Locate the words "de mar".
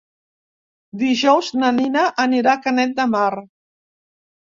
3.01-3.29